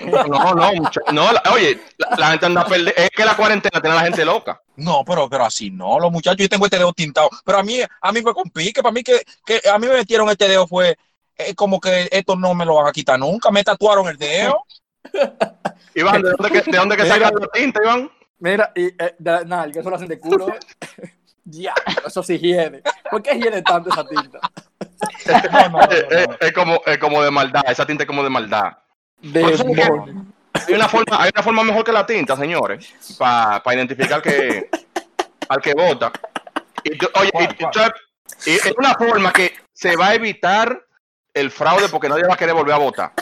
[0.00, 2.94] No, no, mucha- no, la- oye, la, la gente anda a perder.
[2.96, 4.60] Es que la cuarentena tiene a la gente loca.
[4.76, 7.28] No, pero, pero así no, los muchachos, yo tengo este dedo tintado.
[7.44, 9.94] Pero a mí, a mí fue con pique, para mí que, que a mí me
[9.94, 10.96] metieron este dedo fue
[11.36, 13.50] eh, como que esto no me lo van a quitar nunca.
[13.50, 14.64] Me tatuaron el dedo.
[15.94, 17.14] Iván, ¿de dónde, que- de dónde que Mira.
[17.14, 18.10] sacan la tinta, Iván?
[18.38, 20.46] Mira, y eh, da- nada, que eso lo hacen de culo.
[21.44, 21.74] ya,
[22.06, 22.82] eso sí hiede.
[23.10, 24.38] ¿Por qué hiede tanto esa tinta?
[25.26, 26.36] No, no, no, Eh, eh, no.
[26.40, 27.62] Es, como, es como de maldad.
[27.68, 28.72] Esa tinta es como de maldad.
[29.20, 30.24] Demonio.
[30.66, 34.68] Hay una forma, hay una forma mejor que la tinta, señores, para identificar que
[35.48, 36.12] al que vota.
[36.84, 37.92] Y oye, y- ¿Cuál,
[38.46, 40.82] y es una forma que se va a evitar
[41.34, 43.12] el fraude porque nadie va a querer volver a votar.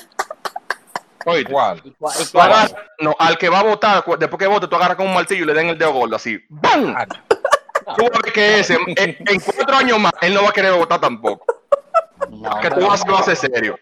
[1.51, 1.83] ¿Cuál?
[1.85, 2.51] ¿Y cuál- y Tú cuál?
[2.53, 5.45] agarras- no, al que va a votar, después que vote, tú agarras con un martillo
[5.45, 6.39] y le den el dedo gordo, así.
[6.49, 6.95] ¡Bam!
[6.97, 7.07] Ah,
[7.97, 11.01] Tú ver que ese, en, en cuatro años más, él no va a querer votar
[11.01, 11.45] tampoco.
[12.29, 13.79] No, Que tú vas a ser serio.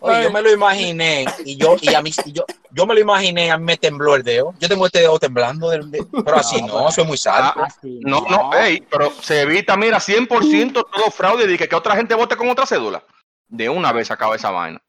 [0.00, 3.00] Oye, yo me lo imaginé y yo y a mí y yo yo me lo
[3.00, 4.54] imaginé, a mí me tembló el dedo.
[4.58, 7.62] Yo tengo este dedo temblando, del- de- pero así no, soy muy sádico.
[7.62, 11.96] Así, No, no, ey, pero se evita, mira, 100% todo fraude de que, que otra
[11.96, 13.02] gente vote con otra cédula.
[13.48, 14.80] De una vez acaba esa vaina.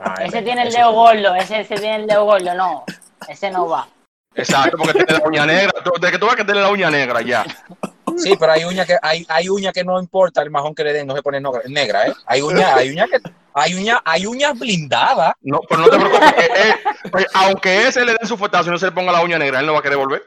[0.00, 2.84] Ay, Ese tiene el dedo gordo, ese, ese tiene el dedo gordo, no.
[3.28, 3.88] Ese no va.
[4.34, 5.72] Exacto, porque tiene la uña negra.
[5.82, 7.44] Tú- De que tú vas que tiene la uña negra ya.
[8.16, 10.92] Sí, pero hay uña que hay, hay uña que no importa el majón que le
[10.92, 12.14] den, no se pone negra, ¿eh?
[12.26, 13.18] Hay uña, hay uña que
[13.54, 15.32] hay uña, hay uñas blindadas.
[15.42, 16.32] No, pero no te preocupes.
[16.34, 16.74] que, eh,
[17.12, 19.60] oye, aunque ese le den su fuetazo y no se le ponga la uña negra,
[19.60, 20.22] él no va a querer volver.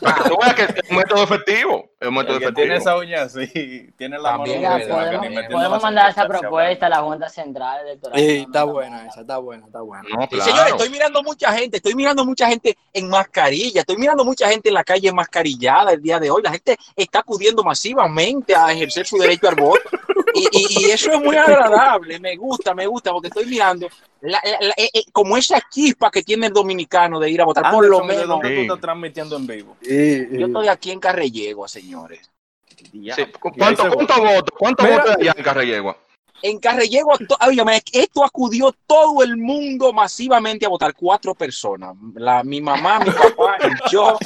[0.00, 1.90] Para que tú veas que es un método efectivo.
[1.98, 2.54] Es un método efectivo.
[2.54, 7.02] tiene esa uña así, tiene la mano podemos, podemos la mandar esa propuesta a la
[7.02, 8.18] Junta Central Electoral.
[8.18, 10.04] Sí, está buena esa, está buena, está buena.
[10.08, 10.44] No, Y, claro.
[10.44, 14.68] Señores, estoy mirando mucha gente, estoy mirando mucha gente en mascarilla, estoy mirando mucha gente
[14.68, 16.42] en la calle mascarillada el día de hoy.
[16.42, 19.82] La gente está acudiendo masivamente a ejercer su derecho al voto.
[20.34, 23.88] Y, y- y eso es muy agradable, me gusta, me gusta, porque estoy mirando
[24.20, 27.44] la- la- la- eh, eh, como esa chispa que tiene el dominicano de ir a
[27.44, 28.28] votar, por lo Anderson, ¿de menos.
[28.28, 28.54] dónde Sí.
[28.56, 29.76] tú estás transmitiendo en vivo?
[29.82, 32.30] Yo estoy aquí en Carrellegua, señores.
[32.76, 34.58] Sí, Y ahí ¿Cuántos se cuánto votos?
[34.58, 34.98] ¿Cuántos Mira.
[34.98, 35.96] votos hay allá en Carrellegua?
[36.44, 37.16] En Carrellegua,
[37.92, 40.92] esto acudió todo el mundo masivamente a votar.
[40.92, 41.94] Cuatro personas.
[42.16, 43.56] La, mi mamá, mi papá,
[43.88, 44.18] y yo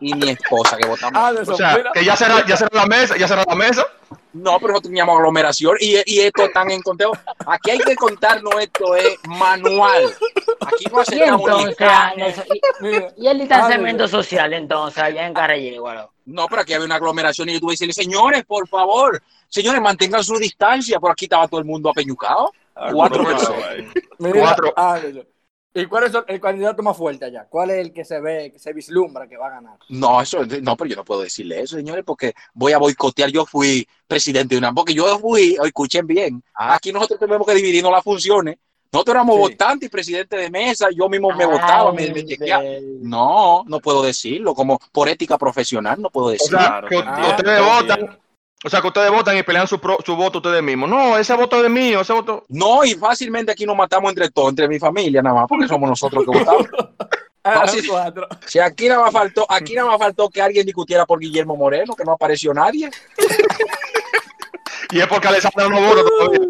[0.00, 1.16] y mi esposa que votamos.
[1.22, 1.92] Anderson, O sea, mira.
[1.92, 3.86] que ya será, ya será la mesa, ya será la mesa.
[4.34, 7.12] No, pero nosotros teníamos aglomeración y, y esto están en conteo.
[7.46, 10.12] Aquí hay que contarnos esto es manual.
[10.60, 12.22] Aquí no Y aceptamos ni entonces, carne.
[12.24, 12.44] Anderson,
[13.16, 16.10] y, y el distanciamiento social, entonces, allá en Carrellegua.
[16.26, 19.80] No, pero aquí había una aglomeración y yo tuve que decirle, señores, por favor, señores,
[19.80, 20.98] mantengan su distancia.
[20.98, 22.52] Por aquí estaba todo el mundo apeñucado.
[22.92, 23.68] Cuatro Ah, personas.
[24.18, 24.74] Cuatro.
[25.76, 27.46] ¿Y cuál es el candidato más fuerte allá?
[27.50, 29.76] ¿Cuál es el que se ve, que se vislumbra que va a ganar?
[29.88, 33.28] No, eso, no, pero yo no puedo decirle eso, señores, porque voy a boicotear.
[33.30, 36.76] Yo fui presidente de una, porque yo fui, o escuchen bien, Ah.
[36.76, 38.56] aquí nosotros tenemos que dividirnos las funciones.
[38.92, 39.40] Nosotros éramos Sí.
[39.42, 42.62] votantes y presidente de mesa, yo mismo me votaba, me, me chequeaba.
[43.00, 46.58] No, no puedo decirlo, como por ética profesional no puedo O decirlo.
[46.60, 48.18] sea, Claro, que Ah, ustedes votan.
[48.64, 50.88] O sea, que ustedes votan y pelean su, pro- su voto ustedes mismos.
[50.90, 52.44] No, ese voto es mío, ese voto.
[52.48, 55.88] No, y fácilmente aquí nos matamos entre todos, entre mi familia nada más, porque somos
[55.88, 56.66] nosotros que votamos.
[57.46, 57.86] Ah, Fácil.
[57.86, 58.26] cuatro.
[58.46, 61.94] Si aquí nada más faltó, aquí nada más faltó que alguien discutiera por Guillermo Moreno,
[61.94, 62.90] que no apareció nadie.
[64.90, 66.40] Y es porque Alessandro no vota todavía.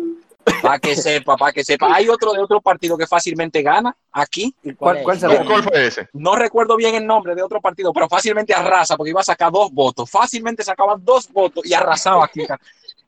[0.65, 1.95] Para que sepa, para que sepa.
[1.95, 4.55] Hay otro de otro partido que fácilmente gana aquí.
[4.63, 5.45] ¿Y cuál, ¿Cuál será?
[5.45, 6.09] ¿Cuál fue ese?
[6.15, 9.53] No recuerdo bien el nombre de otro partido, pero fácilmente arrasa porque iba a sacar
[9.53, 10.11] dos votos.
[10.11, 12.47] Fácilmente sacaba dos votos y arrasaba aquí.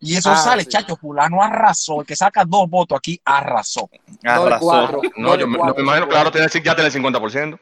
[0.01, 0.69] Y eso Ah, sale, sí.
[0.69, 2.01] chacho, fulano arrasó.
[2.01, 3.89] El que saca dos votos aquí arrasó.
[4.23, 4.59] Arrasó.
[4.65, 5.01] cuatro.
[5.17, 7.59] No, de yo me, no imagino, claro, tiene, ya tiene el 50%.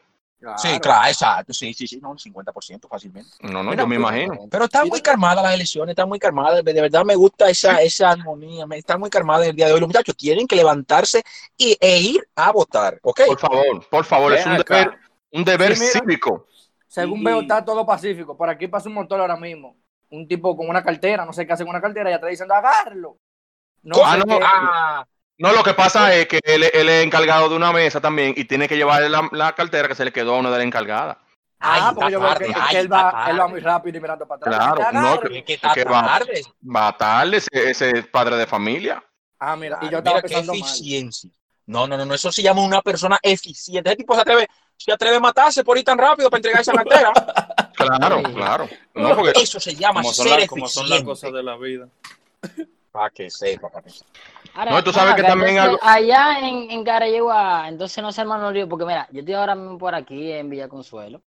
[0.57, 1.53] Sí, claro, exacto.
[1.53, 3.29] Sí, sí, sí, no, el 50% fácilmente.
[3.41, 4.47] No, no, Mira, yo me imagino.
[4.49, 6.63] Pero están muy calmadas las elecciones, están muy calmadas.
[6.63, 8.65] De verdad me gusta esa, esa armonía.
[8.65, 9.79] me- Están muy calmadas el día de hoy.
[9.79, 11.23] Los muchachos tienen que levantarse
[11.57, 13.21] y, e ir a votar, ¿ok?
[13.27, 14.75] Por favor, por favor, es un acá.
[14.75, 14.99] deber,
[15.31, 16.47] un deber Sí, cívico.
[16.87, 18.37] Según veo, está todo pacífico.
[18.37, 19.75] Por aquí pasa un motor ahora mismo.
[20.09, 22.53] Un tipo con una cartera, no sé qué hace con una cartera, ya está diciendo,
[22.53, 23.17] agárralo.
[23.83, 25.05] No Ah, no, Ah,
[25.37, 28.45] No, lo que pasa es que él, él es encargado de una mesa también y
[28.45, 31.19] tiene que llevar la, la cartera que se le quedó a una de la encargada.
[31.59, 34.37] Ah, porque yo veo que, que él, va, él va muy rápido y mirando para
[34.37, 34.75] atrás.
[34.75, 35.19] Claro, no,
[35.73, 36.43] que va- tarde.
[36.63, 39.03] Va tarde ese, ese padre de familia.
[39.39, 40.61] Ah, mira, y yo Mira estaba pensando mal.
[40.61, 41.29] eficiencia.
[41.67, 43.89] No, no, no, no, eso se llama una persona eficiente.
[43.89, 46.73] Ese tipo se atreve, se atreve a matarse por ir tan rápido para entregar esa
[46.73, 47.11] cartera.
[47.75, 48.69] Claro, claro.
[48.93, 51.05] No, porque Eso se llama Como son, ser las, como son las eficiente.
[51.11, 51.87] cosas de la vida.
[52.95, 54.09] Para que sepa, para que sepa.
[54.55, 58.21] Ahora, No, tú sabes que también entonces, algo- allá en, en Carellegua, entonces no se
[58.21, 61.21] arman los líos, porque mira, yo estoy ahora mismo por aquí en Villa Consuelo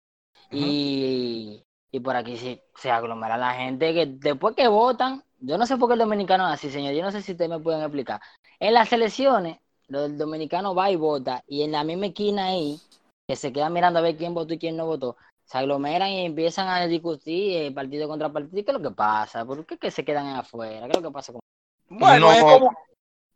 [0.49, 5.65] y, y por aquí sí, se aglomera la gente que después que votan, yo no
[5.65, 7.81] sé por qué el dominicano es así, señor, yo no sé si ustedes me pueden
[7.81, 8.21] explicar.
[8.61, 9.57] En las elecciones,
[9.89, 12.79] lo del dominicano va y vota y en la misma esquina ahí,
[13.27, 16.25] que se queda mirando a ver quién votó y quién no votó, se aglomeran y
[16.25, 18.63] empiezan a discutir eh, partido contra partido.
[18.63, 19.45] ¿Qué es lo que pasa?
[19.45, 20.87] ¿Por qué que se quedan afuera?
[20.87, 21.41] ¿Qué es lo que pasa con
[21.89, 22.33] Bueno, No.
[22.33, 22.77] es como,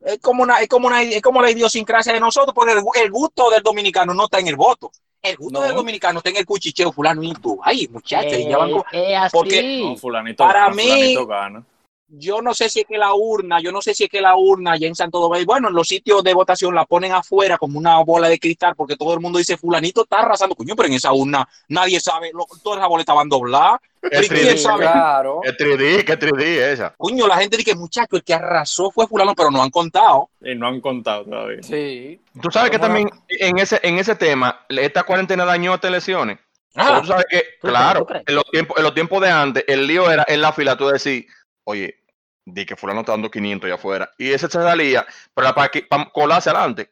[0.01, 3.11] es como una, es como una, es como la idiosincrasia de nosotros, porque el, el
[3.11, 4.91] gusto del dominicano no está en el voto.
[5.21, 5.65] El gusto No.
[5.65, 7.59] del dominicano está en el cuchicheo fulano y tú.
[7.63, 11.63] Ay, muchachos, y ya van con- Eh, porque- No, fulanito Para mí- fulanito gana.
[12.13, 14.35] Yo no sé si es que la urna, yo no sé si es que la
[14.35, 17.77] urna ya en Santo Domingo, bueno, en los sitios de votación la ponen afuera como
[17.79, 20.93] una bola de cristal porque todo el mundo dice fulanito está arrasando, coño, pero en
[20.95, 23.79] esa urna nadie sabe, lo- todas las boletas van dobladas.
[24.03, 24.81] El ¿Y quién 3D, sabe?
[24.85, 25.41] Claro.
[25.43, 26.93] el 3D, que 3D esa.
[26.97, 30.29] Coño, la gente dice, muchacho, el que arrasó fue fulano, pero no han contado.
[30.41, 31.61] Y no han contado todavía.
[31.61, 32.19] Sí.
[32.41, 36.39] Tú sabes que ¿Cómo también en ese, en ese tema, esta cuarentena dañó estas elecciones.
[36.75, 40.09] Ah, Tú sabes que, claro, en los, tiempos, en los tiempos de antes, el lío
[40.09, 41.25] era en la fila, tú decís,
[41.65, 42.00] oye,
[42.45, 44.11] di que fulano está dando 500 allá afuera.
[44.17, 46.91] Y ese se salía, pero para, que- para colarse adelante.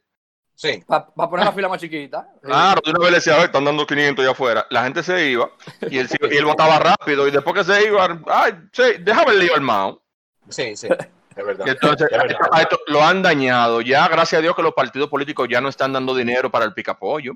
[0.56, 0.84] sí.
[0.88, 2.28] Para poner la fila más chiquita.
[2.42, 4.68] Claro, de una vez le decía, a ver, están dando 500 allá afuera.
[4.70, 5.50] La gente se iba
[5.90, 7.28] y él, y él votaba rápido.
[7.28, 10.02] Y después que se iba, ay, sí, déjame el lío armado.
[10.50, 10.88] Sí, sí,
[11.36, 11.68] es verdad.
[11.68, 12.40] Entonces, Es verdad.
[12.52, 13.82] a esto lo han dañado.
[13.82, 16.74] Ya, gracias a Dios, que los partidos políticos ya no están dando dinero para el
[16.74, 17.34] picapollo.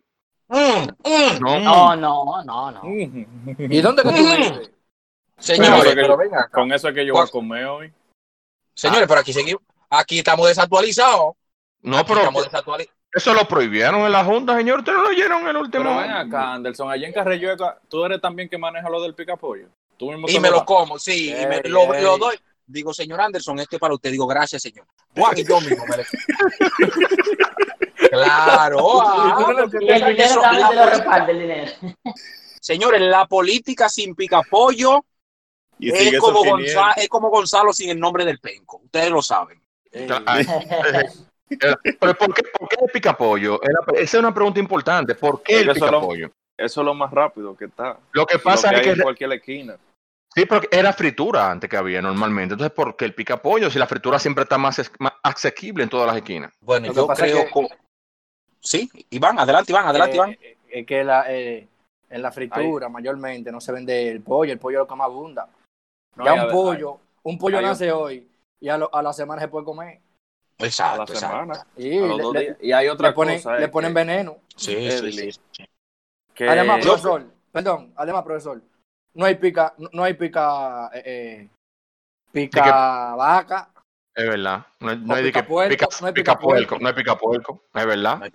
[0.49, 0.57] Mm,
[1.03, 1.39] mm.
[1.39, 2.81] No, No, no, no, no.
[2.85, 4.71] ¿Y dónde que tú vives?
[5.37, 6.17] Señores, pero
[6.51, 7.93] Con eso es que yo voy a comer hoy.
[8.73, 9.61] Señores, pero aquí seguimos.
[9.89, 11.33] Aquí estamos desactualizados.
[11.81, 12.21] No, pero
[13.13, 14.79] eso lo prohibieron en la Junta, señor.
[14.79, 15.83] Ustedes no lo oyeron en el último.
[15.83, 17.55] Pero ven acá, Anderson, allá en Carrillo,
[17.87, 19.67] tú eres también que maneja lo del picapollo.
[19.97, 22.35] Tú mismo y me lo, como, sí, y me, lo, lo, doy.
[22.65, 24.09] Digo, señor Anderson, este para usted.
[24.09, 24.87] Digo, gracias, señor.
[25.35, 26.05] Y yo mismo me le...
[28.09, 29.01] Claro.
[29.01, 29.67] Ah,
[32.59, 35.05] Señores, la política sin picapollo
[35.79, 38.81] es como, Gonzalo, es como Gonzalo sin el nombre del penco.
[38.83, 39.61] Ustedes lo saben.
[41.49, 43.61] Pero ¿por qué, por qué el picapollo?
[43.93, 45.13] Esa es una pregunta importante.
[45.15, 46.31] ¿Por qué el picapollo?
[46.57, 47.97] Eso es lo más rápido que está.
[48.11, 49.77] Lo que pasa es que en cualquier esquina.
[50.35, 52.53] Sí, porque era fritura antes que había normalmente.
[52.53, 56.07] Entonces, ¿por qué el picapollo si la fritura siempre está más, más asequible en todas
[56.07, 56.51] las esquinas?
[56.61, 57.67] Bueno, yo creo que...
[58.59, 60.31] Sí, Iván, adelante, Iván, adelante, Iván.
[60.31, 61.67] Eh, es que la, eh,
[62.09, 65.05] en la fritura mayormente no se vende el pollo, el pollo es lo que más
[65.05, 65.47] abunda.
[66.23, 68.27] Ya un pollo, un pollo nace hoy
[68.59, 69.99] y a, a, la semana se puede comer.
[70.57, 71.67] Exacto, a la semana.
[71.75, 71.99] Y,
[72.61, 73.57] y, hay otra le ponen, cosa.
[73.57, 74.37] Le ponen veneno.
[74.55, 78.61] Sí, sí, sí, Además, profesor, perdón, además, profesor,
[79.13, 81.49] no hay pica, no hay pica, eh, eh
[82.31, 83.69] pica vaca.
[84.15, 84.65] Es verdad.
[84.79, 87.85] No, hay, no hay pica, puerco, no hay pica, puerco, no hay pica puerco, es
[87.85, 88.31] verdad.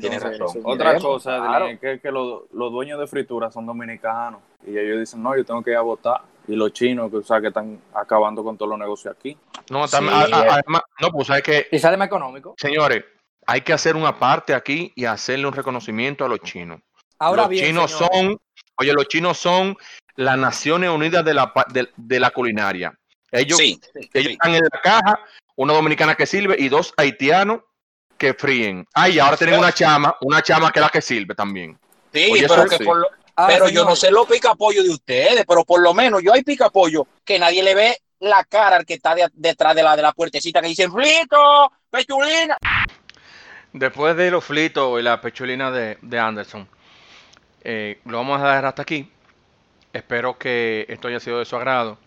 [0.00, 0.62] Tiene razón.
[0.64, 1.66] Otra cosa, claro.
[1.66, 5.44] es que, que los, los, dueños de fritura son dominicanos y ellos dicen, no, yo
[5.44, 6.22] tengo que ir a votar.
[6.50, 9.36] Y los chinos, que, o sea, que están acabando con todos los negocios aquí.
[9.70, 11.68] No, también, además, no, pues hay que...
[11.70, 12.56] Y sale más económico.
[12.58, 13.04] Señores,
[13.46, 16.80] hay que hacer una parte aquí y hacerle un reconocimiento a los chinos.
[17.20, 18.40] Ahora los bien, chinos son,
[18.76, 19.76] oye, los chinos son
[20.16, 22.98] las Naciones Unidas de la, de, la culinaria.
[23.30, 23.82] Ellos, ellos
[24.14, 25.20] están en la caja,
[25.54, 27.60] una dominicana que sirve y dos haitianos
[28.18, 28.86] que fríen.
[28.92, 31.78] Ay, ahora tienen una chama, una chama que es la que sirve también.
[32.12, 33.08] Sí, pero, que por
[33.44, 36.32] ah, pero yo no sé los pica pollo de ustedes, pero por lo menos yo
[36.32, 39.96] hay pica pollo que nadie le ve la cara al que está detrás de la,
[39.96, 42.58] de la puertecita que dice flito, pechulina.
[43.72, 46.68] Después de los flitos y la pechulina de, de Anderson,
[47.62, 49.10] eh, lo vamos a dejar hasta aquí.
[49.92, 51.98] Espero que esto haya sido de su agrado.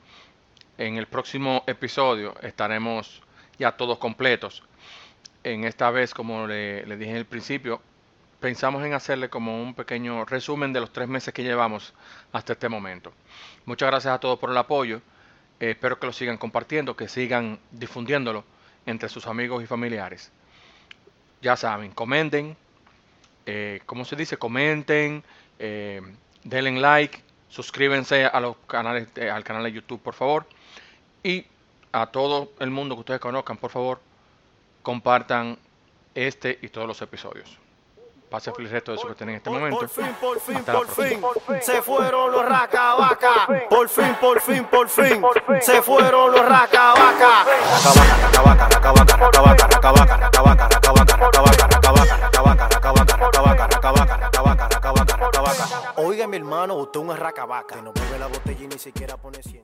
[0.77, 3.21] En el próximo episodio estaremos
[3.59, 4.63] ya todos completos.
[5.43, 7.81] En esta vez, como le, dije en el principio,
[8.43, 11.93] pensamos en hacerle como un pequeño resumen de los tres meses que llevamos
[12.33, 13.13] hasta este momento.
[13.63, 14.97] Muchas gracias a todos por el apoyo.
[15.61, 18.43] Eh, espero que lo sigan compartiendo, que sigan difundiéndolo
[18.85, 20.29] entre sus amigos y familiares.
[21.41, 22.57] Ya saben, comenten,
[23.45, 24.35] eh, ¿cómo se dice?
[24.35, 25.23] Comenten,
[25.57, 26.01] eh,
[26.43, 30.45] denle like, suscríbanse al canal de YouTube, por favor.
[31.23, 31.45] Y
[31.93, 34.01] a todo el mundo que ustedes conozcan, por favor,
[34.81, 35.57] compartan
[36.13, 37.62] este y todos los episodios.
[38.33, 39.77] Pase el resto de eso que tienen en este momento.
[39.77, 41.21] Por fin, por fin, por fin,
[41.61, 43.47] se fueron los raca vaca.
[43.69, 45.23] Por fin, por fin, por fin,
[45.61, 47.43] se fueron los raca vaca.
[47.43, 51.31] Raca vaca, raca vaca, raca vaca, raca vaca, raca vaca, raca vaca, raca vaca, raca
[51.31, 55.93] vaca, raca vaca, raca vaca, raca vaca, raca vaca, raca vaca, raca vaca, raca vaca.
[55.97, 57.75] Oiga, mi hermano, usted un raca vaca.
[57.75, 59.63] Que no bebe la botella y ni siquiera pone siente.